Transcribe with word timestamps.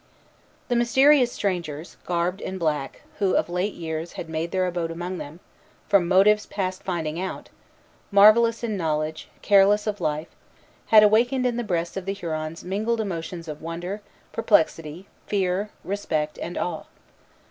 The 0.67 0.75
mysterious 0.75 1.31
strangers, 1.31 1.95
garbed 2.07 2.41
in 2.41 2.57
black, 2.57 3.03
who 3.19 3.35
of 3.35 3.49
late 3.49 3.75
years 3.75 4.13
had 4.13 4.29
made 4.29 4.49
their 4.49 4.65
abode 4.65 4.89
among 4.89 5.19
them, 5.19 5.41
from 5.87 6.07
motives 6.07 6.47
past 6.47 6.81
finding 6.81 7.21
out, 7.21 7.49
marvellous 8.09 8.63
in 8.63 8.75
knowledge, 8.75 9.27
careless 9.43 9.85
of 9.85 10.01
life, 10.01 10.29
had 10.87 11.03
awakened 11.03 11.45
in 11.45 11.55
the 11.55 11.63
breasts 11.63 11.97
of 11.97 12.05
the 12.05 12.13
Hurons 12.15 12.63
mingled 12.63 12.99
emotions 12.99 13.47
of 13.47 13.61
wonder, 13.61 14.01
perplexity, 14.31 15.05
fear, 15.27 15.69
respect, 15.83 16.39
and 16.39 16.57
awe. 16.57 16.85